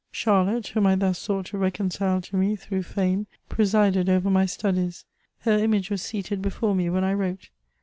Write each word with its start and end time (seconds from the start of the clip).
Charlotte, 0.09 0.69
whom 0.69 0.87
I 0.87 0.95
thus 0.95 1.19
sought 1.19 1.45
to 1.45 1.59
reconcile 1.59 2.21
to 2.21 2.35
me 2.35 2.55
through 2.55 2.81
fame, 2.81 3.27
presided 3.49 4.09
over 4.09 4.31
my 4.31 4.47
studies. 4.47 5.05
Her 5.41 5.55
image 5.59 5.91
was 5.91 6.01
seated 6.01 6.41
before 6.41 6.73
me 6.73 6.89
when 6.89 7.03
I 7.03 7.13
wrote. 7.13 7.49